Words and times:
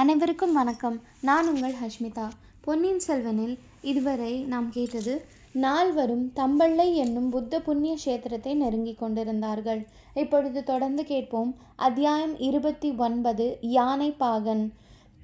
அனைவருக்கும் 0.00 0.52
வணக்கம். 0.52 1.00
நான் 1.20 1.48
உங்கள் 1.48 1.74
ஹஷ்மிதா. 1.84 2.28
பொன்னியின் 2.60 3.00
செல்வனில் 3.06 3.58
இதுவரை 3.82 4.40
நாம் 4.40 4.70
கேட்டது 4.70 5.24
நால்வரும் 5.52 6.32
தம்பள்ளை 6.36 6.94
என்னும் 6.94 7.30
புத்த 7.30 7.60
புண்ணிய 7.60 7.96
கஷேத்திரத்தை 8.04 8.54
நெருங்கிக் 8.54 8.98
கொண்டிருந்தார்கள். 8.98 9.86
இப்பொழுது 10.14 10.64
தொடர்ந்து 10.64 11.04
கேட்போம். 11.04 11.54
அத்தியாயம் 11.76 12.38
இருபத்தி 12.38 12.92
ஒன்பது 12.92 13.58
யானை 13.60 14.10
பாகன். 14.10 14.72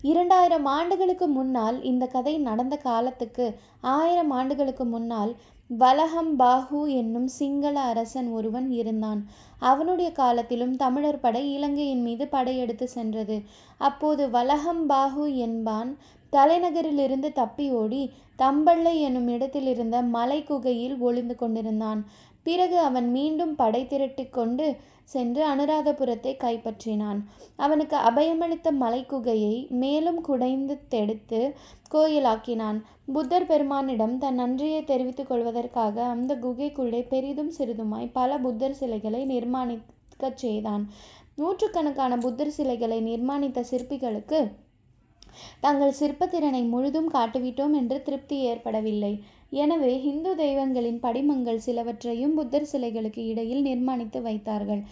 இரண்டாயிரம் 0.03 0.65
ஆண்டுகளுக்கு 0.65 1.27
முன்னால் 1.27 1.83
இந்த 1.83 2.07
கதை 2.07 2.39
நடந்த 2.39 2.77
காலத்துக்கு 2.77 3.59
ஆயிரம் 3.81 4.31
ஆண்டுகளுக்கு 4.31 4.85
முன்னால் 4.85 5.37
வலஹம் 5.79 6.89
என்னும் 6.89 7.27
சிங்கள 7.27 7.81
அரசன் 7.81 8.29
ஒருவன் 8.29 8.71
இருந்தான். 8.71 9.27
அவனுடைய 9.59 10.13
காலத்திலும் 10.13 10.77
தமிழர் 10.77 11.21
படை 11.21 11.55
இலங்கையின் 11.55 12.03
மீது 12.03 12.29
படையெடுத்து 12.29 12.89
சென்றது. 12.89 13.43
அப்போது 13.79 14.31
வலஹம் 14.31 15.35
என்பான் 15.35 15.97
தலைநகரிலிருந்து 16.33 17.33
தப்பி 17.33 17.71
ஓடி 17.71 18.13
தம்பள்ளை 18.39 19.01
என்னும் 19.01 19.29
இடத்திலிருந்த 19.29 20.03
மலை 20.03 20.45
குகையில் 20.45 20.99
ஒளிந்து 20.99 21.35
கொண்டிருந்தான். 21.35 22.07
பிறகு 22.43 22.79
அவன் 22.79 23.11
மீண்டும் 23.11 23.57
படை 23.57 23.87
திரட்டி 23.87 24.29
கொண்டு 24.29 24.77
சென்று 25.05 25.49
அனுராதபுரத்தை 25.49 26.37
கைப்பற்றினான். 26.37 27.21
அவனுக்கு 27.57 27.97
அபயமளித்த 27.97 28.71
மலைக்குகையை 28.81 29.69
மேலும் 29.69 30.21
குடைந்து 30.21 30.81
தெடுத்து 30.91 31.55
கோயிலாக்கினான். 31.93 32.81
புத்தர் 33.09 33.47
பெருமானிடம் 33.49 34.13
தன் 34.19 34.39
நன்றியை 34.41 34.81
தெரிவித்துக் 34.85 35.31
கொள்வதற்காக 35.31 35.97
அந்த 36.13 36.33
குகைக்குள்ளே 36.45 37.01
பெரிதும் 37.09 37.51
சிறிதுமாய் 37.59 38.07
பல 38.13 38.39
புத்தர் 38.39 38.77
சிலைகளை 38.81 39.21
நிர்மாணிக்கச் 39.33 40.41
செய்தான். 40.45 40.85
நூற்றுக்கணக்கான 41.37 42.17
புத்தர் 42.17 42.55
சிலைகளை 42.57 42.99
நிர்மாணித்த 43.09 43.61
சிற்பிகளுக்கு 43.71 44.41
தங்கள் 45.61 45.99
சிற்பத்திறனை 46.01 46.63
முழுதும் 46.73 47.09
காட்டிவிட்டோம் 47.15 47.75
என்று 47.81 47.97
திருப்தி 48.03 48.39
ஏற்படவில்லை. 48.51 49.13
எனவே 49.63 49.93
இந்து 50.11 50.33
தெய்வங்களின் 50.37 51.01
படிமங்கள் 51.01 51.65
சிலவற்றையும் 51.67 52.37
புத்தர் 52.39 52.71
சிலைகளுக்கு 52.73 53.23
இடையில் 53.33 53.63
நிர்மாணித்து 53.69 54.21
வைத்தார்கள். 54.23 54.83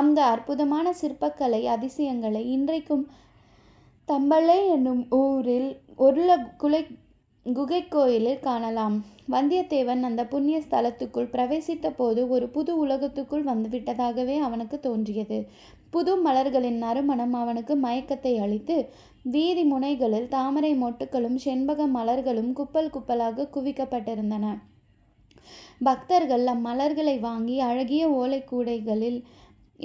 அந்த 0.00 0.18
அற்புதமான 0.34 0.86
சிற்பக்கலை 1.02 1.62
அதிசயங்களை 1.74 2.42
இன்றைக்கும் 2.56 3.04
தம்பளை 4.08 4.58
என்னும் 4.76 5.02
ஊரில் 5.20 5.70
ஒரு 6.06 6.26
குலை 6.62 6.82
குகை 7.46 7.78
கோயிலில் 7.88 8.40
காணலாம். 8.40 8.96
வந்தியத்தேவன் 9.30 10.02
அந்த 10.02 10.22
புண்ணிய 10.26 10.56
ஸ்தலத்துக்குள் 10.58 11.30
பிரவேசித்த 11.32 11.90
போது 11.90 12.20
ஒரு 12.28 12.46
புது 12.48 12.72
உலகத்துக்குள் 12.86 13.44
வந்துவிட்டதாகவே 13.44 14.36
அவனுக்கு 14.38 14.76
தோன்றியது. 14.80 15.38
புது 15.90 16.12
மலர்களின் 16.16 16.78
நறுமணம் 16.78 17.32
அவனுக்கு 17.32 17.76
மயக்கத்தை 17.76 18.34
அளித்து 18.38 18.76
வீதி 19.22 19.64
முனைகளில் 19.64 20.28
தாமரை 20.28 20.72
மொட்டுக்களும் 20.82 21.38
செண்பக 21.44 21.86
மலர்களும் 21.86 22.52
குப்பல் 22.52 22.90
குப்பலாக 22.90 23.48
குவிக்கப்பட்டிருந்தன. 23.54 24.46
பக்தர்கள் 25.82 26.46
அம்மலர்களை 26.46 27.16
வாங்கி 27.20 27.56
அழகிய 27.60 28.04
ஓலை 28.10 28.40
கூடைகளில் 28.50 29.20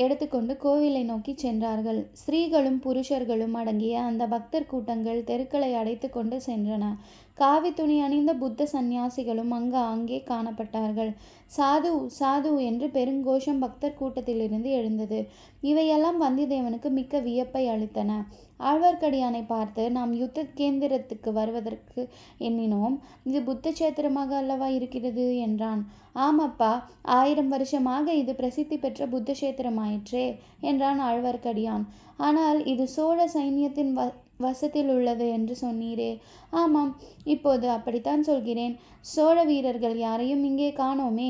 எடுத்துக்கொண்டு 0.03 0.53
கோவிலை 0.63 1.03
நோக்கி 1.03 1.33
சென்றார்கள். 1.35 1.99
ஸ்திரீகளும் 2.11 2.79
புருஷர்களும் 2.85 3.53
அடங்கிய 3.53 4.01
அந்த 4.01 4.23
பக்தர் 4.27 4.67
கூட்டங்கள் 4.67 5.19
தெருக்களை 5.23 5.73
அடைத்து 5.73 6.09
கொண்டு 6.09 6.37
சென்றன. 6.45 6.85
காவி 7.33 7.73
துணி 7.73 7.95
அணிந்த 8.01 8.33
புத்த 8.33 8.67
சந்நியாசிகளும் 8.73 9.51
அங்கு 9.51 9.77
அங்கே 9.77 10.23
காணப்பட்டார்கள். 10.27 11.11
சாது 11.57 11.91
சாது 12.19 12.51
என்று 12.65 12.87
பெருங்கோஷம் 12.87 13.59
பக்தர் 13.59 13.99
கூட்டத்திலிருந்து 13.99 14.71
எழுந்தது. 14.71 15.19
இவையெல்லாம் 15.61 16.19
வந்தியத்தேவனுக்கு 16.21 16.89
மிக்க 16.89 17.19
வியப்பை 17.19 17.63
அளித்தன. 17.67 18.11
ஆழ்வார்க்கடியானை 18.59 19.41
பார்த்து 19.47 19.83
நாம் 19.91 20.11
யுத்த 20.13 20.45
கேந்திரத்துக்கு 20.59 21.31
வருவதற்கு 21.33 22.01
எண்ணினோம். 22.39 22.95
இது 23.23 23.41
புத்த 23.41 23.71
சேத்திரமாக 23.71 24.35
அல்லவா 24.37 24.67
இருக்கிறது? 24.67 25.25
என்றான். 25.37 25.81
ஆமப்பா 26.15 26.73
ஆயிரம் 27.01 27.47
வருஷமாக 27.47 28.13
இது 28.13 28.35
பிரசித்தி 28.35 28.77
பெற்ற 28.77 29.07
புத்த 29.07 29.33
கஷேத்திரமாயிற்றே 29.33 30.25
என்றான் 30.61 30.99
ஆழ்வார்க்கடியான். 30.99 31.85
ஆனால் 32.17 32.65
இது 32.65 32.87
சோழ 32.87 33.19
சைன்யத்தின் 33.33 33.91
வ 33.93 34.03
வசத்தில் 34.39 34.89
உள்ளது 34.89 35.25
என்று 35.29 35.55
சொன்னீரே. 35.61 36.11
ஆமாம் 36.51 36.91
இப்போது 37.23 37.69
அப்படித்தான் 37.69 38.23
சொல்கிறேன். 38.23 38.73
சோழ 39.01 39.37
வீரர்கள் 39.43 39.97
யாரையும் 39.97 40.43
இங்கே 40.43 40.69
காணோமே. 40.71 41.29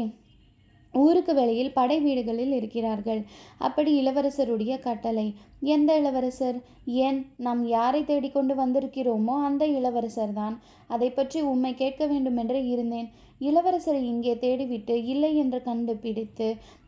ஊருக்கு 0.94 1.34
வெளியில் 1.34 1.74
படை 1.74 2.00
வீடுகளில் 2.00 2.52
இருக்கிறார்கள். 2.52 3.22
அப்படி 3.58 3.92
இளவரசருடைய 4.02 4.74
கட்டளை 4.80 5.26
எந்த 5.74 5.92
இளவரசர்? 6.00 6.58
ஏன் 7.06 7.20
நாம் 7.46 7.62
யாரை 7.76 8.02
தேடிக்கொண்டு 8.10 8.54
வந்திருக்கிறோமோ 8.62 9.36
அந்த 9.48 9.64
இளவரசர் 9.78 10.34
தான் 10.40 10.56
அதை 10.94 11.10
பற்றி 11.12 11.40
உம்மை 11.52 11.72
கேட்க 11.82 12.02
வேண்டுமென்று 12.12 12.60
இருந்தேன். 12.74 13.08
இளவரசரை 13.48 14.02
இங்கே 14.14 14.34
தேடிவிட்டு 14.44 14.96
இல்லை 15.14 15.32
என்று 15.44 15.60
கண்டுபிடித்து 15.70 16.48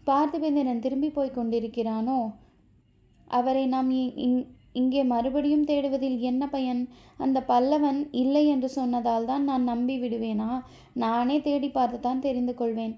பார்த்திபேந்திரன் 0.09 0.83
திரும்பி 0.85 1.09
போய் 1.15 1.37
கொண்டிருக்கிறானோ? 1.37 2.19
அவரை 3.27 3.63
நாம் 3.75 3.89
இங்கே 4.79 5.01
மறுபடியும் 5.11 5.67
தேடுவதில் 5.69 6.17
என்ன 6.29 6.43
பயன்? 6.55 6.81
அந்த 7.23 7.37
பல்லவன் 7.51 7.99
இல்லை 8.21 8.43
என்று 8.53 8.69
சொன்னதால் 8.77 9.27
தான் 9.31 9.43
நான் 9.49 9.65
நம்பி 9.71 9.95
விடுவேனா? 10.03 10.51
நானே 11.03 11.37
தேடி 11.47 11.69
பார்த்து 11.77 11.99
தான் 11.99 12.23
தெரிந்து 12.25 12.53
கொள்வேன். 12.59 12.93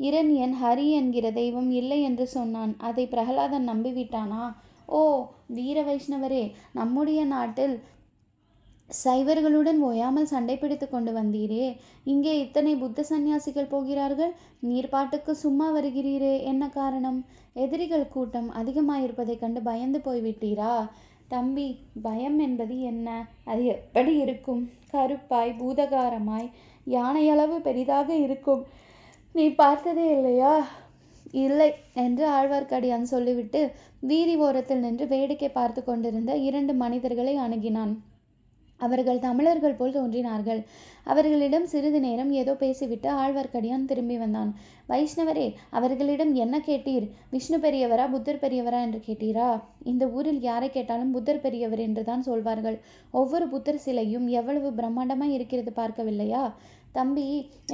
இரண்யன் 0.00 0.54
ஹரி 0.62 0.86
என்கிற 1.00 1.26
தெய்வம் 1.40 1.70
இல்லை 1.80 1.98
என்று 2.08 2.24
சொன்னான். 2.36 2.72
அதை 2.88 3.04
பிரகலாதன் 3.12 3.68
நம்பிவிட்டானா? 3.72 4.44
ஓ 4.86 5.26
வீர 5.46 5.82
வைஷ்ணவரே 5.82 6.52
நம்முடைய 6.72 7.24
நாட்டில் 7.24 7.82
சைவர்களுடன் 9.04 9.78
ஓயாமல் 9.78 10.24
சண்டை 10.24 10.58
பிடித்து 10.58 10.88
கொண்டு 10.88 11.12
வந்தீரே. 11.12 11.76
இங்கே 12.04 12.40
இத்தனை 12.40 12.76
புத்த 12.76 13.02
சந்நியாசிகள் 13.02 13.64
போகிறார்கள்? 13.64 14.32
நீர் 14.60 14.88
பாட்டுக்கு 14.88 15.34
சும்மா 15.34 15.70
வருகிறீரே 15.70 16.42
என்ன 16.42 16.68
காரணம்? 16.68 17.24
எதிரிகள் 17.52 18.08
கூட்டம் 18.08 18.52
அதிகமாயிருப்பதைக் 18.52 19.40
கண்டு 19.40 19.62
பயந்து 19.62 19.98
போய்விட்டீரா? 19.98 20.88
தம்பி 21.28 21.78
பயம் 22.02 22.38
என்பது 22.38 22.80
என்ன? 22.80 23.26
அது 23.44 23.64
எப்படி 23.64 24.16
இருக்கும்? 24.16 24.70
கருப்பாய் 24.92 25.58
பூதகாரமாய் 25.58 26.50
யானையளவு 26.86 27.58
பெரிதாக 27.58 28.14
இருக்கும். 28.14 28.66
நீ 29.32 29.48
பார்த்ததே 29.48 30.10
இல்லையா? 30.10 30.68
இல்லை 31.44 31.70
என்று 32.04 32.26
ஆழ்வார்க்கடியான் 32.38 33.06
சொல்லிவிட்டு 33.14 33.62
வீதி 34.10 34.34
ஓரத்தில் 34.46 34.84
நின்று 34.86 35.06
வேடிக்கை 35.14 35.50
பார்த்து 35.60 35.82
கொண்டிருந்த 35.84 36.34
இரண்டு 36.48 36.74
மனிதர்களை 36.82 37.34
அணுகினான். 37.46 37.94
அவர்கள் 38.80 39.18
தமிழர்கள் 39.24 39.76
போல் 39.76 39.94
தோன்றினார்கள். 39.96 40.58
அவர்களிடம் 41.10 41.66
சிறிது 41.72 42.00
நேரம் 42.06 42.32
ஏதோ 42.40 42.52
பேசிவிட்டு 42.62 43.08
ஆழ்வார்க்கடியான் 43.20 43.86
திரும்பி 43.90 44.16
வந்தான். 44.22 44.50
வைஷ்ணவரே 44.90 45.46
அவர்களிடம் 45.78 46.32
என்ன 46.44 46.56
கேட்டீர்? 46.66 47.06
விஷ்ணு 47.34 47.58
பெரியவரா 47.64 48.06
புத்தர் 48.14 48.42
பெரியவரா 48.42 48.80
என்று 48.86 49.00
கேட்டீரா? 49.06 49.48
இந்த 49.92 50.06
ஊரில் 50.16 50.40
யாரை 50.48 50.68
கேட்டாலும் 50.76 51.14
புத்தர் 51.16 51.42
பெரியவர் 51.44 51.82
என்று 51.86 52.04
தான் 52.10 52.26
சொல்வார்கள். 52.28 52.76
ஒவ்வொரு 53.20 53.48
புத்தர் 53.54 53.84
சிலையும் 53.86 54.26
எவ்வளவு 54.40 54.70
பிரம்மாண்டமாய் 54.80 55.36
இருக்கிறது 55.36 55.72
பார்க்கவில்லையா? 55.82 56.44
தம்பி 56.96 57.26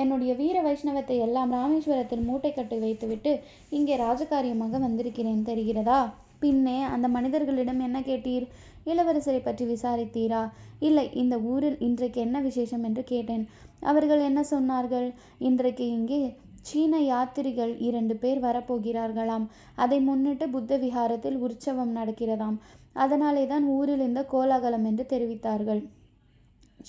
என்னுடைய 0.02 0.32
வீர 0.40 0.56
வைஷ்ணவத்தை 0.66 1.16
எல்லாம் 1.26 1.50
ராமேஸ்வரத்தில் 1.58 2.26
மூட்டை 2.28 2.50
கட்டி 2.52 2.78
வைத்துவிட்டு 2.84 3.32
இங்கே 3.78 3.96
ராஜகாரியமாக 4.04 4.80
வந்திருக்கிறேன் 4.86 5.48
தெரிகிறதா? 5.50 6.00
பின்னே 6.42 6.78
அந்த 6.94 7.06
மனிதர்களிடம் 7.16 7.82
என்ன 7.86 7.98
கேட்டீர்? 8.08 8.46
இளவரசரை 8.90 9.40
பற்றி 9.42 9.64
விசாரித்தீரா? 9.72 10.40
இல்லை 10.88 11.04
இந்த 11.22 11.34
ஊரில் 11.52 11.76
இன்றைக்கு 11.88 12.18
என்ன 12.26 12.36
விசேஷம் 12.48 12.86
என்று 12.88 13.04
கேட்டேன். 13.12 13.44
அவர்கள் 13.90 14.26
என்ன 14.28 14.40
சொன்னார்கள்? 14.50 15.08
இன்றைக்கு 15.48 15.86
இங்கே 15.98 16.20
சீன 16.68 16.98
யாத்திரிகள் 17.10 17.72
இரண்டு 17.88 18.14
பேர் 18.22 18.40
வரப்போகிறார்களாம். 18.44 19.46
அதை 19.84 19.98
முன்னிட்டு 20.08 20.46
புத்த 20.48 20.76
விஹாரத்தில் 20.84 21.38
உற்சவம் 21.46 21.96
நடக்கிறதாம். 21.98 22.58
அதனாலே 23.04 23.44
தான் 23.52 23.64
ஊரில் 23.76 24.06
இந்த 24.08 24.22
கோலாகலம் 24.32 24.86
என்று 24.90 25.06
தெரிவித்தார்கள். 25.12 25.82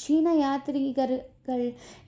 சீன 0.01 0.27
யாத்ரீகர்கள் 0.35 1.65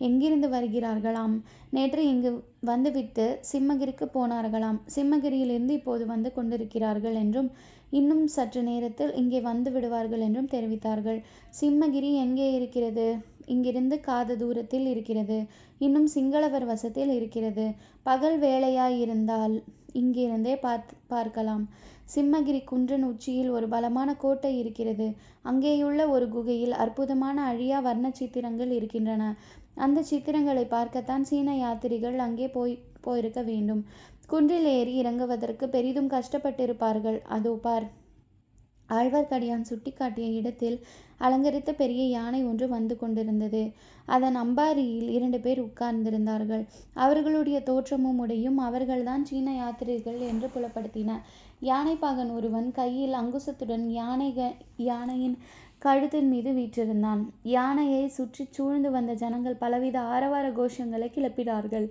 எங்கிருந்து 0.07 0.47
வருகிறார்களாம்? 0.55 1.35
நேற்று 1.75 2.03
இங்கு 2.13 2.31
வந்துவிட்டு 2.71 3.25
சிம்மகிரிக்கு 3.51 4.05
போனார்களாம். 4.17 4.79
சிம்மகிரியிலிருந்து 4.95 5.73
இப்போது 5.79 6.05
வந்து 6.13 6.31
கொண்டிருக்கிறார்கள் 6.33 7.17
என்றும் 7.23 7.49
இன்னும் 7.91 8.23
சற்று 8.35 8.61
நேரத்தில் 8.63 9.13
இங்கே 9.21 9.39
வந்து 9.49 9.69
விடுவார்கள் 9.71 10.23
என்றும் 10.27 10.51
தெரிவித்தார்கள். 10.53 11.19
சிம்மகிரி 11.59 12.09
எங்கே 12.25 12.47
இருக்கிறது? 12.57 13.07
இங்கிருந்து 13.53 13.95
காத 13.99 14.35
தூரத்தில் 14.35 14.87
இருக்கிறது. 14.93 15.37
இன்னும் 15.85 16.07
சிங்களவர் 16.15 16.65
வசத்தில் 16.71 17.11
இருக்கிறது. 17.19 17.65
பகல் 18.03 18.37
வேலையாயிருந்தால் 18.39 19.55
இங்கிருந்தே 20.01 20.55
பார்த்து 20.65 20.93
பார்க்கலாம். 21.07 21.65
சிம்மகிரி 22.13 22.60
குன்றின் 22.63 23.06
உச்சியில் 23.12 23.50
ஒரு 23.50 23.68
பலமான 23.68 24.10
கோட்டை 24.16 24.52
இருக்கிறது. 24.57 25.07
அங்கேயுள்ள 25.44 26.02
ஒரு 26.10 26.25
குகையில் 26.30 26.75
அற்புதமான 26.84 27.38
அழியா 27.52 27.80
வர்ண 27.80 28.10
சித்திரங்கள் 28.19 28.72
இருக்கின்றன. 28.72 29.24
அந்த 29.86 30.04
சித்திரங்களை 30.10 30.66
பார்க்கத்தான் 30.68 31.24
சீன 31.24 31.56
யாத்திரிகள் 31.56 32.18
அங்கே 32.18 32.48
போய் 32.48 32.75
போயிருக்க 33.02 33.42
வேண்டும். 33.42 33.81
குன்றில் 34.28 34.69
ஏறி 34.78 34.94
இறங்குவதற்கு 35.02 35.66
பெரிதும் 35.69 36.13
கஷ்டப்பட்டிருப்பார்கள். 36.16 37.19
அதோ 37.36 37.54
பார். 37.66 37.88
ஆழ்வார்க்கடியான் 38.90 39.68
சுட்டிக்காட்டிய 39.69 40.28
இடத்தில் 40.40 40.75
அலங்கரித்த 41.18 41.72
பெரிய 41.74 42.04
யானை 42.07 42.40
ஒன்று 42.44 42.66
வந்து 42.68 42.96
கொண்டிருந்தது. 42.98 43.62
அதன் 44.07 44.36
அம்பாரியில் 44.36 45.10
இரண்டு 45.18 45.40
பேர் 45.40 45.60
உட்கார்ந்திருந்தார்கள். 45.60 46.63
அவர்களுடைய 46.94 47.60
தோற்றமும் 47.69 48.19
உடையும் 48.24 48.60
அவர்கள்தான் 48.68 49.24
சீன 49.30 49.56
யாத்திரிகள் 49.62 50.19
என்று 50.31 50.50
புலப்படுத்தின. 50.56 51.18
யானைப்பாகன் 51.62 52.34
ஒருவன் 52.34 52.72
கையில் 52.72 53.13
அங்குசத்துடன் 53.13 53.86
யானைக 53.90 54.56
யானையின் 54.75 55.38
கழுத்தின் 55.86 56.28
மீது 56.28 56.52
வீற்றிருந்தான். 56.54 57.34
யானையை 57.44 58.07
சுற்றி 58.07 58.48
சூழ்ந்து 58.50 58.92
வந்த 58.92 59.13
ஜனங்கள் 59.13 59.56
பலவித 59.56 60.00
ஆரவார 60.00 60.50
கோஷங்களை 60.50 61.10
கிளப்பினார்கள். 61.10 61.90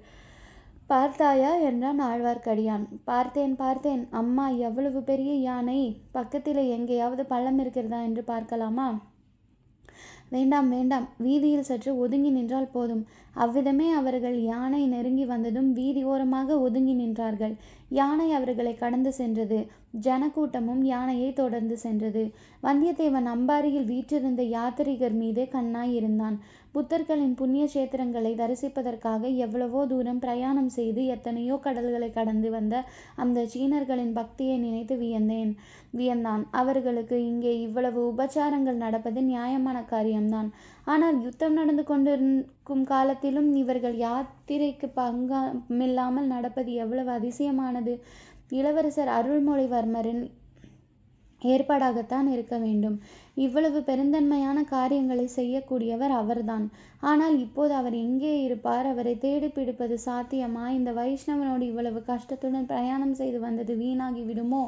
பார்த்தாயா? 0.87 1.55
என்றான் 1.57 2.01
ஆழ்வார்க்கடியான். 2.01 2.87
பார்த்தேன் 3.05 3.57
பார்த்தேன். 3.57 4.09
அம்மா 4.11 4.49
எவ்வளவு 4.49 5.03
பெரிய 5.03 5.35
யானை? 5.35 6.01
பக்கத்தில் 6.13 6.57
எங்கேயாவது 6.57 7.25
பள்ளம் 7.25 7.59
இருக்கிறதா 7.59 8.03
என்று 8.03 8.25
பார்க்கலாமா? 8.25 9.01
வேண்டாம் 10.31 10.69
வேண்டாம். 10.69 11.07
வீதியில் 11.19 11.69
சற்று 11.69 11.91
ஒதுங்கி 11.99 12.31
நின்றால் 12.31 12.73
போதும். 12.73 13.03
அவ்விதமே 13.35 13.87
அவர்கள் 13.91 14.37
யானை 14.43 14.81
நெருங்கி 14.87 15.25
வந்ததும் 15.25 15.71
வீதி 15.73 16.03
ஓரமாக 16.05 16.59
ஒதுங்கி 16.61 16.95
நின்றார்கள். 16.95 17.55
யானை 17.99 18.33
அவர்களை 18.33 18.75
கடந்து 18.75 19.13
சென்றது. 19.13 19.59
ஜனக்கூட்டமும் 20.07 20.83
யானையை 20.83 21.33
தொடர்ந்து 21.33 21.77
சென்றது. 21.77 22.23
வந்தியத்தேவன் 22.63 23.29
அம்பாரியில் 23.35 23.89
வீற்றிருந்த 23.93 24.43
யாத்திரிகர் 24.57 25.17
மீது 25.23 25.49
கண்ணாய் 25.49 25.95
இருந்தான். 25.95 26.37
புத்தர்களின் 26.75 27.35
புண்ணிய 27.35 27.65
சேத்திரங்களை 27.75 28.33
தரிசிப்பதற்காக 28.41 29.29
எவ்வளவோ 29.37 29.81
தூரம் 29.87 30.19
பிரயாணம் 30.19 30.69
செய்து 30.69 31.07
எத்தனையோ 31.07 31.57
கடல்களை 31.57 32.13
கடந்து 32.13 32.51
வந்த 32.51 32.85
அந்த 33.15 33.45
சீனர்களின் 33.53 34.13
பக்தியை 34.13 34.57
நினைத்து 34.59 34.97
வியந்தேன். 34.97 35.53
வியந்தான். 35.99 36.43
அவர்களுக்கு 36.51 37.19
இங்கே 37.27 37.61
இவ்வளவு 37.61 38.01
உபச்சாரங்கள் 38.13 38.83
நடப்பது 38.85 39.23
நியாயமான 39.23 39.81
காரியம்தான் 40.15 40.49
ஆனால் 40.93 41.17
யுத்தம் 41.25 41.59
நடந்து 41.59 41.83
கொண்டிருக்கும் 41.85 42.85
காலத்திலும் 42.85 43.51
இவர்கள் 43.63 43.97
யாத்திரைக்கு 44.07 44.89
பங்கமில்லாமல் 45.01 46.33
நடப்பது 46.35 46.71
எவ்வளவு 46.85 47.11
அதிசயமானது. 47.19 47.93
இளவரசர் 48.59 49.11
அருள்மொழிவர்மரின் 49.19 50.25
ஏற்பாடாகத்தான் 51.43 52.29
இருக்க 52.35 52.57
வேண்டும். 52.59 52.95
இவ்வளவு 53.47 53.79
பெருந்தன்மையான 53.89 54.59
காரியங்களை 54.75 55.27
செய்யக்கூடியவர் 55.37 56.15
அவர்தான். 56.21 56.67
ஆனால் 57.11 57.37
இப்போது 57.39 57.73
அவர் 57.81 57.97
எங்கே 58.07 58.33
இருப்பார்? 58.43 58.87
அவரை 58.93 59.15
தேடி 59.19 59.49
பிடிப்பது 59.49 59.97
சாத்தியமா? 60.07 60.65
இந்த 60.79 60.93
வைஷ்ணவனோடு 61.01 61.67
இவ்வளவு 61.73 62.01
கஷ்டத்துடன் 62.11 62.71
பிரயாணம் 62.73 63.19
செய்து 63.21 63.41
வந்தது 63.47 63.75
வீணாகி 63.83 64.25
விடுமோ? 64.31 64.65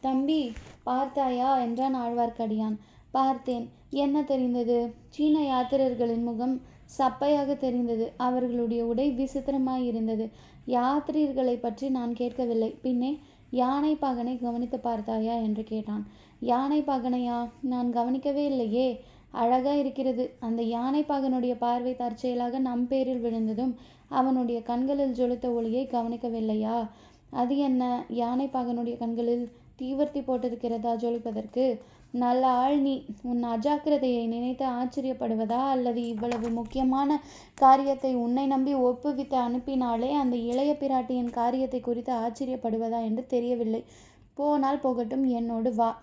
தம்பி 0.00 0.40
பார்த்தாயா? 0.88 1.50
என்றான் 1.58 1.98
ஆழ்வார்க்கடியான். 2.04 2.78
பார்த்தேன். 3.10 3.66
என்ன 3.90 4.22
தெரிந்தது? 4.22 4.94
சீன 5.08 5.42
யாத்திரர்களின் 5.42 6.22
முகம் 6.22 6.60
சப்பையாக 6.98 7.56
தெரிந்தது. 7.56 8.12
அவர்களுடைய 8.16 8.86
உடை 8.86 9.10
விசித்திரமாய் 9.10 9.84
இருந்தது. 9.84 10.28
யாத்திரியர்களை 10.66 11.60
பற்றி 11.60 11.88
நான் 11.88 12.14
கேட்கவில்லை. 12.14 12.78
பின்னே 12.82 13.18
யானை 13.50 13.94
பாகனை 13.94 14.40
கவனித்து 14.40 14.78
பார்த்தாயா? 14.78 15.34
என்று 15.34 15.62
கேட்டான். 15.62 16.06
யானை 16.40 16.82
பாகனையா? 16.82 17.48
நான் 17.60 17.92
கவனிக்கவே 17.92 18.44
இல்லையே. 18.44 19.04
அழகா 19.30 19.74
இருக்கிறது. 19.74 20.36
அந்த 20.40 20.62
யானை 20.62 21.02
பாகனுடைய 21.02 21.54
பார்வை 21.58 21.96
தற்செயலாக 21.96 22.58
நம் 22.58 22.86
பேரில் 22.86 23.18
விழுந்ததும் 23.18 23.76
அவனுடைய 24.08 24.62
கண்களில் 24.62 25.12
ஜொலித்த 25.12 25.52
ஒளியை 25.52 25.86
கவனிக்கவில்லையா? 25.86 26.88
அது 27.30 27.56
என்ன? 27.56 28.04
யானை 28.08 28.46
பாகனுடைய 28.46 28.96
கண்களில் 28.98 29.52
தீவர்த்தி 29.78 30.20
போட்டிருக்கிறதா 30.20 30.94
ஜொலிப்பதற்கு? 30.96 31.78
நல்ல 32.14 32.46
ஆள் 32.46 32.80
நீ. 32.80 33.06
உன் 33.22 33.42
அஜாக்கிரதையை 33.44 34.26
நினைத்து 34.26 34.64
ஆச்சரியப்படுவதா? 34.66 35.60
அல்லது 35.68 36.06
இவ்வளவு 36.06 36.48
முக்கியமான 36.50 37.20
காரியத்தை 37.54 38.14
உன்னை 38.14 38.46
நம்பி 38.46 38.74
ஒப்புவித்து 38.74 39.36
அனுப்பினாலே 39.36 40.10
அந்த 40.12 40.36
இளைய 40.36 40.72
பிராட்டியின் 40.80 41.30
காரியத்தை 41.30 41.80
குறித்து 41.80 42.12
ஆச்சரியப்படுவதா 42.12 43.04
என்று 43.04 43.26
தெரியவில்லை. 43.26 43.84
போனால் 44.34 44.80
போகட்டும் 44.80 45.24
என்னோடு 45.24 45.74
வா. 45.74 46.00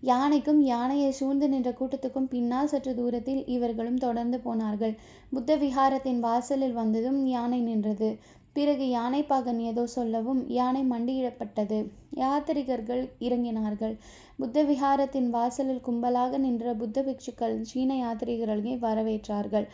யானைக்கும் 0.00 0.62
யானையை 0.62 1.10
சூழ்ந்து 1.10 1.48
நின்ற 1.48 1.70
கூட்டத்துக்கும் 1.70 2.28
பின்னால் 2.28 2.66
சற்று 2.66 2.94
தூரத்தில் 2.94 3.46
இவர்களும் 3.46 3.96
தொடர்ந்து 3.96 4.40
போனார்கள். 4.40 4.98
புத்த 5.30 5.56
விஹாரத்தின் 5.56 6.20
வாசலில் 6.20 6.72
வந்ததும் 6.72 7.26
யானை 7.26 7.60
நின்றது. 7.60 8.18
பிறகு 8.56 8.84
யானைப்பாகன் 8.90 9.60
ஏதோ 9.70 9.82
சொல்லவும் 9.94 10.40
யானை 10.56 10.82
மண்டியிடப்பட்டது. 10.90 11.78
யாத்திரிகர்கள் 12.22 13.02
இறங்கினார்கள். 13.26 13.94
புத்த 14.40 14.64
விஹாரத்தின் 14.64 15.28
வாசலில் 15.30 15.84
கும்பலாக 15.86 16.38
நின்ற 16.44 16.74
புத்த 16.80 17.04
பிக்ஷுக்கள் 17.08 17.56
சீன 17.70 17.92
யாத்திரிகர்களை 18.02 18.74
வரவேற்றார்கள். 18.86 19.66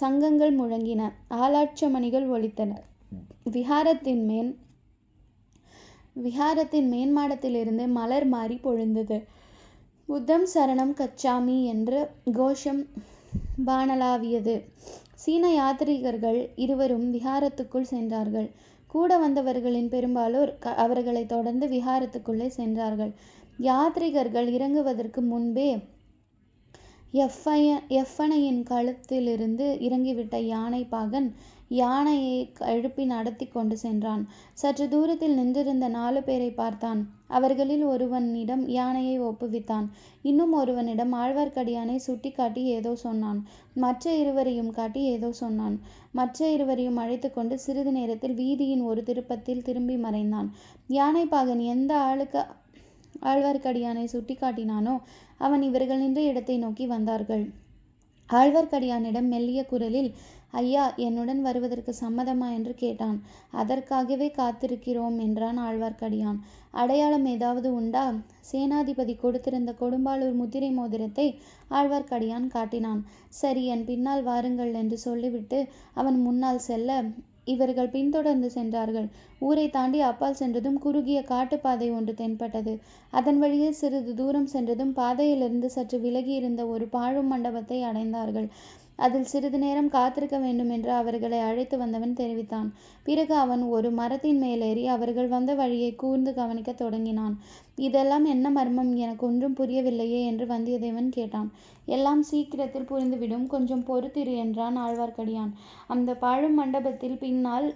சங்கங்கள் 0.00 0.54
முழங்கின. 0.60 1.02
ஆலாட்சமணிகள் 1.42 2.26
ஒலித்தன 2.34 2.72
விஹாரத்தின் 3.56 4.24
மேன் 4.30 4.50
விஹாரத்தின் 6.24 6.88
மேன்மாடத்திலிருந்து 6.94 7.84
மலர் 7.98 8.26
மாறி 8.26 8.56
பொழுந்தது. 8.62 9.18
புத்தம் 10.08 10.46
சரணம் 10.54 10.94
கச்சாமி 11.00 11.56
என்ற 11.72 11.92
கோஷம் 12.38 12.82
வானலாவியது 13.66 14.54
சீன 15.22 15.44
யாத்ரீகர்கள் 15.50 16.40
இருவரும் 16.54 17.06
விஹாரத்துக்குள் 17.14 17.90
சென்றார்கள். 17.92 18.48
கூட 18.86 19.10
வந்தவர்களின் 19.18 19.88
பெரும்பாலோர் 19.88 20.52
க 20.58 20.74
அவர்களை 20.84 21.26
தொடர்ந்து 21.26 21.66
விஹாரத்துக்குள்ளே 21.66 22.46
சென்றார்கள். 22.58 23.12
யாத்ரிகர்கள் 23.60 24.48
இறங்குவதற்கு 24.56 25.20
முன்பே 25.32 25.70
எஃப்ஐய 27.14 27.68
எஃப்பனையின் 27.88 28.62
கழுத்திலிருந்து 28.70 29.66
இறங்கிவிட்ட 29.88 30.36
யானை 30.46 30.82
பாகன் 30.84 31.28
யானையை 31.68 32.52
எழுப்பி 32.72 33.04
நடத்தி 33.04 33.46
கொண்டு 33.46 33.76
சென்றான். 33.76 34.22
சற்று 34.52 34.86
தூரத்தில் 34.88 35.34
நின்றிருந்த 35.34 35.88
நாலு 35.88 36.22
பேரை 36.22 36.50
பார்த்தான். 36.50 37.00
அவர்களில் 37.28 37.84
ஒருவனிடம் 37.84 38.64
யானையை 38.68 39.16
ஒப்புவித்தான். 39.20 39.86
இன்னும் 40.22 40.52
ஒருவனிடம் 40.52 41.12
ஆழ்வார்க்கடியானை 41.14 41.96
சுட்டி 42.06 42.30
காட்டி 42.30 42.62
ஏதோ 42.78 42.92
சொன்னான். 43.04 43.40
மற்ற 43.74 44.14
இருவரையும் 44.16 44.70
காட்டி 44.70 45.02
ஏதோ 45.14 45.30
சொன்னான். 45.32 45.76
மற்ற 46.12 46.48
இருவரையும் 46.50 46.96
அழைத்து 46.96 47.30
கொண்டு 47.30 47.56
சிறிது 47.58 47.92
நேரத்தில் 47.92 48.34
வீதியின் 48.34 48.84
ஒரு 48.90 49.02
திருப்பத்தில் 49.02 49.62
திரும்பி 49.62 49.96
மறைந்தான். 49.96 50.50
யானை 50.98 51.24
பாகன் 51.26 51.62
எந்த 51.74 51.92
ஆளுக்கு 52.08 52.42
ஆழ்வார்க்கடியானை 53.30 54.04
சுட்டி 54.04 54.34
காட்டினானோ 54.34 54.96
அவன் 55.38 55.62
இவர்கள் 55.62 55.98
நின்ற 55.98 56.20
இடத்தை 56.22 56.56
நோக்கி 56.58 56.86
வந்தார்கள். 56.86 57.44
ஆழ்வார்க்கடியானிடம் 58.30 59.28
மெல்லிய 59.32 59.60
குரலில் 59.64 60.10
ஐயா 60.52 60.84
என்னுடன் 61.06 61.40
வருவதற்கு 61.42 61.92
சம்மதமா 62.00 62.48
என்று 62.58 62.74
கேட்டான். 62.74 63.18
அதற்காகவே 63.60 64.28
காத்திருக்கிறோம் 64.38 65.16
என்றான் 65.26 65.58
ஆழ்வார்க்கடியான். 65.66 66.38
அடையாளம் 66.80 67.26
ஏதாவது 67.34 67.68
உண்டா? 67.72 68.06
சேனாதிபதி 68.50 69.14
கொடுத்திருந்த 69.16 69.72
கொடும்பாளூர் 69.80 70.36
முத்திரை 70.40 70.70
மோதிரத்தை 70.70 71.28
ஆழ்வார்க்கடியான் 71.70 72.48
காட்டினான். 72.56 73.00
சரி 73.40 73.64
என் 73.74 73.86
பின்னால் 73.90 74.22
வாருங்கள் 74.22 74.72
என்று 74.74 74.98
சொல்லிவிட்டு 75.06 75.60
அவன் 75.94 76.20
முன்னால் 76.26 76.66
செல்ல 76.68 77.00
இவர்கள் 77.52 77.92
பின்தொடர்ந்து 77.94 78.48
சென்றார்கள். 78.54 79.06
ஊரை 79.40 79.64
தாண்டி 79.76 80.00
அப்பால் 80.08 80.38
சென்றதும் 80.40 80.80
குறுகிய 80.84 81.18
காட்டுப்பாதை 81.30 81.88
ஒன்று 81.98 82.12
தென்பட்டது. 82.14 82.72
அதன் 83.12 83.38
வழியே 83.42 83.70
சிறிது 83.72 84.12
தூரம் 84.14 84.50
சென்றதும் 84.54 84.92
பாதையிலிருந்து 84.98 85.70
சற்று 85.76 85.98
விலகியிருந்த 85.98 86.64
ஒரு 86.74 86.86
பாழும் 86.96 87.30
மண்டபத்தை 87.34 87.78
அடைந்தார்கள். 87.90 88.48
அதில் 88.98 89.24
சிறிது 89.24 89.58
நேரம் 89.58 89.88
காத்திருக்க 89.88 90.36
வேண்டும் 90.38 90.70
என்று 90.70 90.90
அவர்களை 90.92 91.38
அழைத்து 91.40 91.76
வந்தவன் 91.78 92.14
தெரிவித்தான். 92.14 92.68
பிறகு 93.04 93.34
அவன் 93.34 93.62
ஒரு 93.62 93.90
மரத்தின் 93.90 94.38
மேலேறி 94.38 94.84
அவர்கள் 94.86 95.28
வந்த 95.28 95.54
வழியை 95.54 95.90
கூர்ந்து 95.94 96.32
கவனிக்கத் 96.34 96.76
தொடங்கினான். 96.76 97.34
இதெல்லாம் 97.76 98.24
என்ன 98.24 98.50
மர்மம்? 98.50 98.92
எனக்கு 98.96 99.26
ஒன்றும் 99.26 99.56
புரியவில்லையே 99.56 100.22
என்று 100.24 100.46
வந்தியத்தேவன் 100.46 101.08
கேட்டான். 101.08 101.50
எல்லாம் 101.86 102.22
சீக்கிரத்தில் 102.22 102.90
புரிந்துவிடும். 102.90 103.46
கொஞ்சம் 103.46 103.84
பொறுத்திரு 103.84 104.34
என்றான் 104.36 104.78
ஆழ்வார்க்கடியான். 104.78 105.52
அந்த 105.86 106.14
பாழும் 106.14 106.54
மண்டபத்தில் 106.54 107.18
பின்னால் 107.18 107.68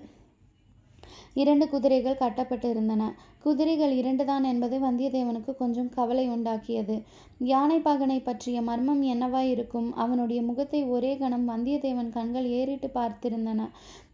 இரண்டு 1.34 1.66
குதிரைகள் 1.68 2.16
கட்டப்பட்டு 2.16 2.70
இருந்தன 2.70 3.02
குதிரைகள் 3.44 3.92
இரண்டுதான் 4.00 4.44
என்பது 4.50 4.76
வந்தியத்தேவனுக்கு 4.78 5.52
கொஞ்சம் 5.56 5.88
கவலை 5.94 6.24
உண்டாக்கியது. 6.30 6.96
யானைப்பாகனை 7.44 8.18
பற்றிய 8.24 8.58
மர்மம் 8.62 9.02
என்னவாய் 9.02 9.50
இருக்கும் 9.54 9.88
அவனுடைய 9.94 10.40
முகத்தை 10.42 10.80
ஒரே 10.94 11.12
கணம் 11.16 11.46
வந்தியத்தேவன் 11.48 12.10
கண்கள் 12.10 12.46
ஏறிட்டு 12.58 12.90
பார்த்திருந்தன. 12.94 13.66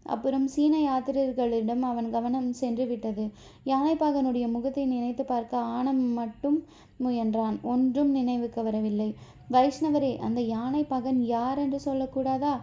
அப்புறம் 0.03 0.47
சீன 0.47 0.75
யாத்திரிகர்களிடம் 0.79 1.83
அவன் 1.83 2.09
கவனம் 2.11 2.51
சென்று 2.53 2.87
விட்டது 2.87 3.25
யானைப்பாகனுடைய 3.67 4.47
முகத்தை 4.51 4.85
நினைத்து 4.85 5.25
பார்க்க 5.25 5.67
ஆனம் 5.77 6.05
மட்டும் 6.13 6.59
முயன்றான். 7.05 7.59
ஒன்றும் 7.63 8.11
நினைவுக்கு 8.11 8.63
வரவில்லை. 8.63 9.11
வைஷ்ணவரே 9.51 10.13
அந்த 10.27 10.41
யானை 10.55 10.83
பகன் 10.85 11.21
யார் 11.35 11.59
என்று 11.59 11.79
சொல்லக்கூடாதா? 11.85 12.55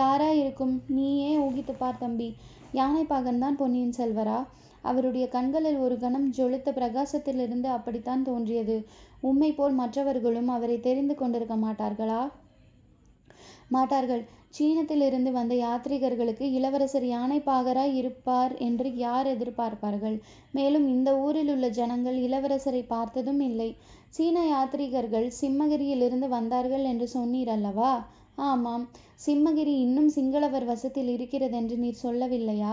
யாரா 0.00 0.30
இருக்கும் 0.32 0.74
நீயே 0.86 1.32
ஊகித்து 1.38 1.74
பார் 1.78 1.98
தம்பி. 1.98 2.28
யானைப்பாகன் 2.72 3.38
தான் 3.38 3.56
பொன்னியின் 3.56 3.96
செல்வரா? 3.98 4.38
அவருடைய 4.90 5.26
கண்களில் 5.28 5.78
ஒரு 5.78 5.96
கணம் 5.98 6.28
ஜொலித்த 6.36 6.70
பிரகாசத்திலிருந்து 6.78 7.68
அப்படித்தான் 7.76 8.22
தோன்றியது. 8.22 8.76
உம்மை 9.20 9.50
போல் 9.52 9.72
மற்றவர்களும் 9.72 10.48
அவரை 10.48 10.78
தெரிந்து 10.80 11.14
கொண்டிருக்க 11.14 11.56
மாட்டார்களா? 11.56 12.22
மாட்டார்கள். 13.68 14.24
சீனத்திலிருந்து 14.58 15.30
வந்த 15.32 15.54
யாத்ரீகர்களுக்கு 15.54 16.44
இளவரசர் 16.58 17.06
யானைப்பாகராய் 17.14 17.94
இருப்பார் 17.94 18.52
என்று 18.58 18.88
யார் 18.96 19.26
எதிர்பார்ப்பார்கள்? 19.26 20.16
மேலும் 20.52 20.86
இந்த 20.88 21.10
ஊரில் 21.18 21.50
உள்ள 21.54 21.68
ஜனங்கள் 21.68 22.18
இளவரசரை 22.18 22.82
பார்த்ததும் 22.86 23.40
இல்லை. 23.40 23.70
சீன 24.08 24.38
யாத்ரீகர்கள் 24.44 25.26
சிம்மகிரியிலிருந்து 25.40 26.28
வந்தார்கள் 26.28 26.84
என்று 26.84 27.08
சொன்னீர் 27.14 27.52
அல்லவா 27.56 27.94
ஆமாம். 28.50 28.84
சிம்மகிரி 29.26 29.74
இன்னும் 29.86 30.10
சிங்களவர் 30.16 30.64
வசத்தில் 30.64 31.08
இருக்கிறதென்று 31.08 31.76
நீர் 31.76 32.02
சொல்லவில்லையா? 32.02 32.72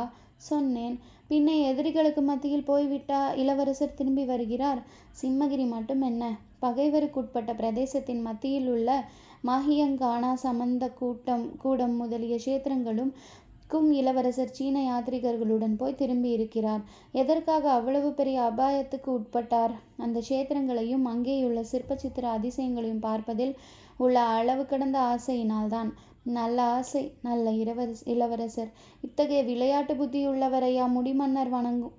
சொன்னேன். 0.50 0.96
பின்னே 1.32 1.54
எதிரிகளுக்கு 1.62 2.22
மத்தியில் 2.22 2.66
போய்விட்டா 2.66 3.20
இளவரசர் 3.34 3.94
திரும்பி 3.94 4.24
வருகிறார். 4.26 4.80
சிம்மகிரி 5.22 5.68
மட்டும் 5.68 6.02
என்ன? 6.02 6.24
பகைவருக்குட்பட்ட 6.62 7.52
பிரதேசத்தின் 7.54 8.22
மத்தியில் 8.22 8.68
உள்ள 8.68 8.90
மாஹியங்கானா 9.48 10.32
சமந்த 10.34 10.90
கூட்டம் 10.90 11.58
கூடம் 11.58 11.96
முதலிய 11.96 12.36
கஷேத்திரங்களும் 12.36 13.14
க்கும் 13.66 13.92
இளவரசர் 13.92 14.52
சீன 14.52 14.78
யாத்ரிகர்களுடன் 14.82 15.76
போய் 15.78 15.96
திரும்பி 15.96 16.30
இருக்கிறார். 16.30 16.82
எதற்காக 17.12 17.72
அவ்வளவு 17.72 18.10
பெரிய 18.14 18.38
அபாயத்துக்கு 18.42 19.10
உட்பட்டார்? 19.10 19.74
அந்த 19.98 20.18
கஷேத்திரங்களையும் 20.20 21.06
அங்கேயுள்ள 21.06 21.62
சிற்ப 21.62 21.96
சித்திர 21.96 22.28
அதிசயங்களையும் 22.40 23.00
பார்ப்பதில் 23.00 23.54
உள்ள 23.98 24.20
அளவு 24.40 24.66
கடந்த 24.66 25.00
ஆசையினால்தான். 25.12 25.92
நல்ல 26.24 26.62
ஆசை 26.63 27.13
நல்ல 27.22 27.51
இளவரச 27.51 28.01
இளவரசர். 28.06 28.72
இத்தகைய 29.01 29.44
விளையாட்டு 29.44 29.94
புத்தியுள்ளவரையா 29.94 30.86
முடிமன்னர் 30.96 31.50
வணங்கும். 31.50 31.94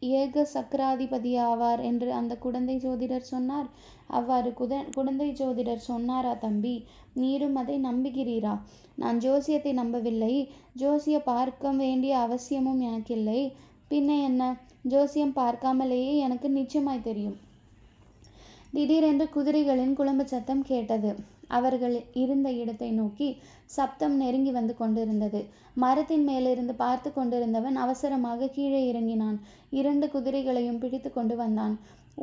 ஏக 0.00 0.48
சக்கராதிபதியாவார் 0.54 1.82
என்று 1.82 2.12
அந்த 2.12 2.36
குடந்தை 2.36 2.76
ஜோதிடர் 2.76 3.30
சொன்னார். 3.34 3.66
அவ்வாறு 4.06 4.50
குத 4.50 4.84
குடந்தை 4.94 5.32
ஜோதிடர் 5.32 5.76
சொன்னாரா 5.76 6.34
தம்பி? 6.34 6.84
நீரும் 7.14 7.56
அதை 7.56 7.82
நம்புகிறீரா? 7.84 8.58
நான் 8.94 9.18
ஜோசியத்தை 9.18 9.72
நம்பவில்லை. 9.72 10.48
ஜோசிய 10.78 11.18
பார்க்க 11.24 11.70
வேண்டிய 11.70 12.18
அவசியமும் 12.18 12.80
எனக்கில்லை. 12.80 13.52
பின்ன 13.90 14.22
என்ன? 14.22 14.56
ஜோசியம் 14.82 15.34
பார்க்காமலேயே 15.36 16.16
எனக்கு 16.16 16.50
நிச்சயமாய் 16.50 17.02
தெரியும். 17.02 17.36
திடீரென்று 18.72 19.28
குதிரைகளின் 19.34 19.92
குழம்பு 19.92 20.26
சத்தம் 20.28 20.62
கேட்டது. 20.62 21.16
அவர்கள் 21.48 21.96
இருந்த 22.12 22.48
இடத்தை 22.52 22.90
நோக்கி 22.90 23.28
சப்தம் 23.64 24.16
நெருங்கி 24.16 24.50
வந்து 24.50 24.76
கொண்டிருந்தது. 24.76 25.40
மரத்தின் 25.74 26.24
மேலிருந்து 26.24 26.74
பார்த்து 26.74 27.12
கொண்டிருந்தவன் 27.12 27.76
அவசரமாக 27.76 28.48
கீழே 28.48 28.82
இறங்கினான். 28.88 29.38
இரண்டு 29.70 30.06
குதிரைகளையும் 30.06 30.78
பிடித்து 30.78 31.12
கொண்டு 31.12 31.36
வந்தான். 31.36 31.78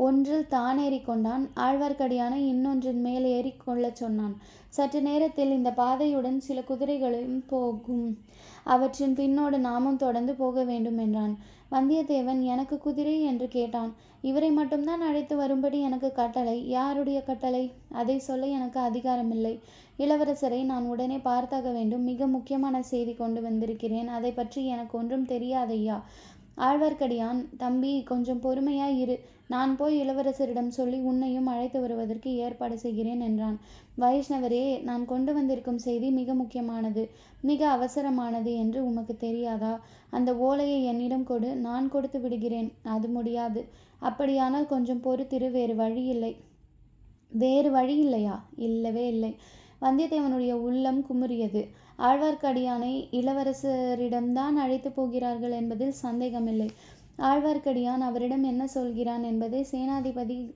ஒன்றில் 0.06 0.48
தான் 0.48 0.78
ஏறிக்கொண்டான் 0.78 1.44
ஆழ்வார்க்கடியான 1.56 2.34
இன்னொன்றின் 2.36 3.02
மேல் 3.02 3.26
ஏறிக்கொள்ளச் 3.26 4.02
சொன்னான். 4.02 4.36
சற்று 4.70 5.02
நேரத்தில் 5.02 5.52
இந்த 5.52 5.72
பாதையுடன் 5.72 6.40
சில 6.40 6.62
குதிரைகளையும் 6.62 7.44
போகும். 7.48 8.08
அவற்றின் 8.66 9.16
பின்னோடு 9.16 9.58
நாமும் 9.58 9.98
தொடர்ந்து 9.98 10.34
போக 10.34 10.64
வேண்டும் 10.64 10.98
என்றான். 10.98 11.34
வந்தியத்தேவன் 11.72 12.42
எனக்கு 12.44 12.78
குதிரை 12.78 13.22
என்று 13.22 13.48
கேட்டான். 13.48 13.92
இவரை 14.22 14.50
மட்டும்தான் 14.52 15.02
அழைத்து 15.02 15.36
வரும்படி 15.36 15.80
எனக்கு 15.82 16.12
கட்டளை. 16.12 16.58
யாருடைய 16.68 17.20
கட்டளை? 17.22 17.64
அதை 17.92 18.20
சொல்ல 18.20 18.46
எனக்கு 18.48 18.80
அதிகாரமில்லை. 18.80 19.54
இளவரசரை 19.98 20.64
நான் 20.64 20.86
உடனே 20.86 21.18
பார்த்தாக 21.18 21.74
வேண்டும். 21.74 22.04
மிக 22.04 22.28
முக்கியமான 22.28 22.82
செய்தி 22.82 23.14
கொண்டு 23.14 23.42
வந்திருக்கிறேன். 23.42 24.08
அதை 24.08 24.32
பற்றி 24.32 24.66
எனக்கு 24.66 24.98
ஒன்றும் 24.98 25.28
தெரியாதையா 25.28 25.98
ஆழ்வார்க்கடியான் 26.58 27.40
தம்பி 27.58 27.94
கொஞ்சம் 28.04 28.42
பொறுமையாய் 28.42 28.98
இரு. 28.98 29.16
நான் 29.48 29.78
போய் 29.78 30.02
இளவரசரிடம் 30.02 30.68
சொல்லி 30.68 31.00
உன்னையும் 31.00 31.46
அழைத்து 31.46 31.82
வருவதற்கு 31.82 32.36
ஏற்பாடு 32.36 32.78
செய்கிறேன் 32.78 33.20
என்றான். 33.20 33.58
வைஷ்ணவரே 34.00 34.82
நான் 34.82 35.06
கொண்டு 35.06 35.34
வந்திருக்கும் 35.34 35.78
செய்தி 35.78 36.10
மிக 36.10 36.34
முக்கியமானது 36.34 37.10
மிக 37.42 37.68
அவசரமானது 37.70 38.56
என்று 38.56 38.86
உமக்கு 38.86 39.18
தெரியாதா? 39.18 39.80
அந்த 40.10 40.38
ஓலையை 40.38 40.84
என்னிடம் 40.84 41.24
கொடு 41.24 41.56
நான் 41.56 41.90
கொடுத்து 41.90 42.20
விடுகிறேன். 42.20 42.74
அது 42.84 43.08
முடியாது. 43.08 43.64
அப்படியானால் 44.00 44.68
கொஞ்சம் 44.68 45.04
பொறுத்திரு 45.04 45.52
வேறு 45.52 45.76
வழி 45.76 46.04
இல்லை. 46.06 46.36
வேறு 47.30 47.72
வழி 47.72 47.98
இல்லையா? 47.98 48.48
இல்லவே 48.58 49.08
இல்லை. 49.08 49.36
வந்தியத்தேவனுடைய 49.82 50.54
உள்ளம் 50.54 51.06
குமுறியது. 51.06 51.68
ஆழ்வார்க்கடியானை 52.00 52.94
இளவரசரிடம்தான் 53.12 54.56
அழைத்து 54.64 54.92
போகிறார்கள் 54.92 55.52
என்பதில் 55.52 55.92
சந்தேகமில்லை. 55.92 56.70
ஆழ்வார்க்கடியான் 57.20 58.00
அவரிடம் 58.00 58.44
என்ன 58.44 58.68
சொல்கிறான் 58.68 59.24
என்பதை 59.24 59.66
சேனாதிபதி 59.72 60.54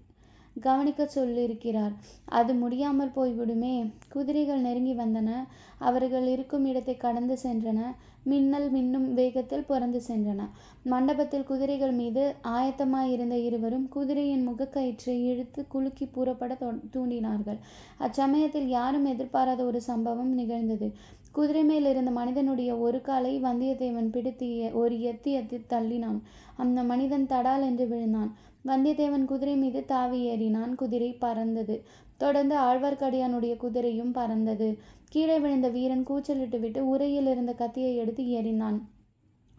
கவனிக்கச் 0.62 1.16
சொல்லியிருக்கிறார். 1.16 1.94
அது 2.26 2.54
முடியாமல் 2.54 3.16
போய்விடுமே. 3.16 3.92
குதிரைகள் 4.10 4.62
நெருங்கி 4.62 4.94
வந்தன. 4.94 5.48
அவர்கள் 5.80 6.28
இருக்கும் 6.28 6.66
இடத்தை 6.66 6.98
கடந்து 6.98 7.38
சென்றன. 7.44 7.80
மின்னல் 8.24 8.72
மின்னும் 8.72 9.14
வேகத்தில் 9.14 9.66
புறந்து 9.66 10.02
சென்றன. 10.08 10.42
மண்டபத்தில் 10.84 11.44
குதிரைகள் 11.44 11.92
மீது 11.92 12.36
ஆயத்தமாயிருந்த 12.44 13.32
இருவரும் 13.32 13.88
குதிரையின் 13.90 14.50
முகக்கயிற்றை 14.50 15.16
இழுத்து 15.24 15.68
குலுக்கி 15.68 16.06
புறப்பட 16.06 16.58
தூண்டினார்கள். 16.94 17.60
அச்சமயத்தில் 18.00 18.68
யாரும் 18.68 19.06
எதிர்பாராத 19.06 19.64
ஒரு 19.64 19.82
சம்பவம் 19.82 20.34
நிகழ்ந்தது. 20.34 20.94
குதிரை 21.32 21.64
மேல் 21.64 21.86
இருந்த 21.86 22.12
மனிதனுடைய 22.12 22.78
ஒரு 22.78 23.02
காலை 23.02 23.42
வந்தியத்தேவன் 23.42 24.10
பிடித்து 24.12 24.70
ஒரு 24.74 24.96
எத்தி 24.96 25.32
எத்தி 25.40 25.58
தள்ளினான். 25.70 26.20
அந்த 26.58 26.84
மனிதன் 26.84 27.26
தடால் 27.26 27.64
என்று 27.64 27.88
விழுந்தான். 27.88 28.32
வந்தியத்தேவன் 28.66 29.26
குதிரை 29.26 29.56
மீது 29.56 29.86
தாவி 29.86 30.20
ஏறினான். 30.30 30.76
குதிரை 30.76 31.12
பறந்தது. 31.14 31.76
தொடர்ந்து 32.18 32.56
ஆழ்வார்க்கடியானுடைய 32.58 33.54
குதிரையும் 33.56 34.14
பறந்தது. 34.14 34.70
கீழே 35.10 35.40
விழுந்த 35.40 35.70
வீரன் 35.70 36.04
கூச்சலிட்டு 36.04 36.60
விட்டு 36.60 36.88
உரையில் 36.88 37.26
இருந்த 37.26 37.54
கத்தியை 37.54 37.96
எடுத்து 37.96 38.24
எறிந்தான் 38.24 38.80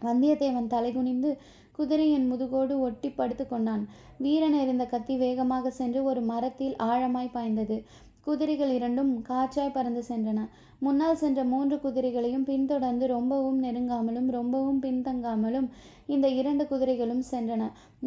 வந்தியத்தேவன் 0.00 0.70
தலைகுனிந்து 0.70 1.30
குதிரையின் 1.72 2.26
முதுகோடு 2.28 2.74
ஒட்டி 2.80 3.08
படுத்து 3.10 3.48
கொண்டான். 3.48 3.82
வீரன் 4.18 4.52
எறிந்த 4.52 4.84
கத்தி 4.86 5.16
வேகமாக 5.16 5.70
சென்று 5.70 6.00
ஒரு 6.04 6.20
மரத்தில் 6.20 6.76
ஆழமாய் 6.82 7.30
பாய்ந்தது. 7.32 7.76
குதிரைகள் 8.26 8.70
இரண்டும் 8.70 9.12
காற்றாய் 9.22 9.72
பறந்து 9.72 10.02
சென்றன. 10.08 10.40
முன்னால் 10.78 11.20
சென்ற 11.22 11.40
மூன்று 11.44 11.76
குதிரைகளையும் 11.76 12.44
பின்தொடர்ந்து 12.44 13.06
ரொம்பவும் 13.06 13.58
நெருங்காமலும் 13.62 14.28
ரொம்பவும் 14.30 14.82
பின்தங்காமலும் 14.82 15.68
இந்த 16.06 16.28
இரண்டு 16.40 16.64
குதிரைகளும் 16.66 17.24
சென்றன. 17.30 17.62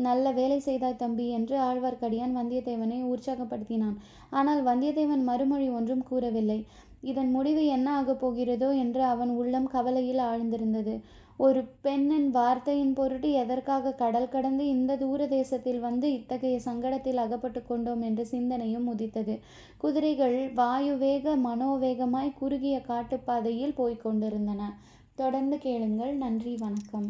நல்ல 0.08 0.32
வேலை 0.32 0.60
செய்தாய் 0.60 0.96
தம்பி 0.96 1.29
என்று 1.29 1.58
ஆழ்வார்க்கடியான் 1.60 2.38
வந்தியத்தேவனை 2.39 3.00
உற்சாகப்படுத்தினான். 3.13 3.98
ஆனால் 4.29 4.63
வந்தியத்தேவன் 4.65 5.24
மறுமொழி 5.24 5.70
ஒன்றும் 5.70 6.03
கூறவில்லை. 6.03 6.60
இதன் 7.04 7.32
முடிவு 7.32 7.66
என்ன 7.66 7.88
ஆகப் 7.96 8.22
போகிறதோ 8.26 8.78
என்று 8.78 9.04
அவன் 9.04 9.30
உள்ளம் 9.30 9.68
கவலையில் 9.68 10.18
ஆழ்ந்திருந்தது. 10.18 10.96
ஒரு 11.38 11.64
பெண்ணின் 11.82 12.32
வார்த்தையின் 12.32 12.94
பொருட்டு 12.94 13.32
எதற்காக 13.32 13.92
கடல் 13.94 14.30
கடந்து 14.30 14.68
இந்த 14.68 14.96
தூர 14.96 15.28
தேசத்தில் 15.28 15.80
வந்து 15.80 16.14
இத்தகைய 16.14 16.60
சங்கடத்தில் 16.66 17.16
அகப்பட்டு 17.16 17.64
கொண்டோம் 17.64 18.02
என்ற 18.02 18.24
சிந்தனையும் 18.24 18.88
உதித்தது. 18.88 19.40
குதிரைகள் 19.78 20.54
வாயுவேக 20.54 21.36
மனோவேகமாய் 21.46 22.38
குறுகிய 22.40 22.82
காட்டுப்பாதையில் 22.88 23.76
போய்க் 23.76 24.02
கொண்டிருந்தன. 24.02 24.62
தொடர்ந்து 25.16 25.58
கேளுங்கள். 25.58 26.14
நன்றி. 26.16 26.56
வணக்கம். 26.60 27.10